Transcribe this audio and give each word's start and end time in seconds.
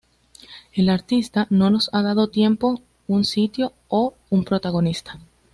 El 0.73 0.89
artista 0.89 1.45
no 1.51 1.69
nos 1.69 1.91
ha 1.93 2.01
dado 2.01 2.29
tiempo, 2.29 2.81
un 3.07 3.23
sitio, 3.23 3.71
o 3.87 4.15
un 4.31 4.45
protagonista. 4.45 5.19